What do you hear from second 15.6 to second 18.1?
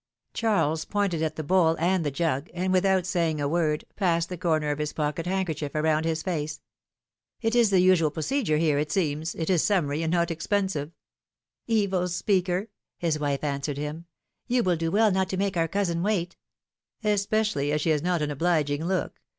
cousin wait." Especially as she has